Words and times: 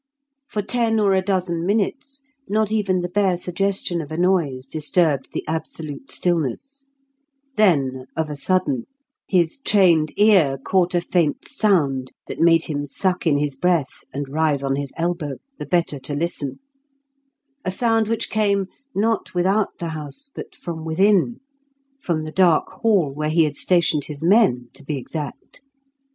For 0.47 0.63
ten 0.63 0.99
or 0.99 1.13
a 1.13 1.21
dozen 1.21 1.63
minutes 1.63 2.23
not 2.49 2.71
even 2.71 3.01
the 3.01 3.07
bare 3.07 3.37
suggestion 3.37 4.01
of 4.01 4.11
a 4.11 4.17
noise 4.17 4.65
disturbed 4.65 5.31
the 5.31 5.47
absolute 5.47 6.11
stillness; 6.11 6.85
then 7.55 8.07
of 8.17 8.27
a 8.31 8.35
sudden, 8.35 8.85
his 9.27 9.59
trained 9.59 10.11
ear 10.17 10.57
caught 10.57 10.95
a 10.95 11.01
faint 11.01 11.47
sound 11.47 12.13
that 12.25 12.39
made 12.39 12.63
him 12.63 12.87
suck 12.87 13.27
in 13.27 13.37
his 13.37 13.55
breath 13.55 14.03
and 14.11 14.27
rise 14.27 14.63
on 14.63 14.75
his 14.75 14.91
elbow, 14.97 15.35
the 15.59 15.67
better 15.67 15.99
to 15.99 16.15
listen 16.15 16.57
a 17.63 17.69
sound 17.69 18.07
which 18.07 18.31
came, 18.31 18.69
not 18.95 19.35
without 19.35 19.77
the 19.77 19.89
house, 19.89 20.31
but 20.33 20.55
from 20.55 20.83
within, 20.83 21.41
from 21.99 22.23
the 22.25 22.31
dark 22.31 22.69
hall 22.81 23.13
where 23.13 23.29
he 23.29 23.43
had 23.43 23.55
stationed 23.55 24.05
his 24.05 24.23
men, 24.23 24.67
to 24.73 24.83
be 24.83 24.97
exact. 24.97 25.61